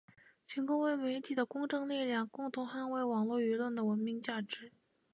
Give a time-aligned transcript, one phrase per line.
[0.47, 4.71] 请各位媒体的公正力量，共同捍卫网络舆论的文明价值